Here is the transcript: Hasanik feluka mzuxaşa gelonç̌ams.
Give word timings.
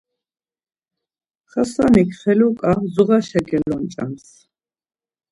Hasanik 1.51 2.09
feluka 2.21 2.67
mzuxaşa 2.83 3.41
gelonç̌ams. 3.49 4.25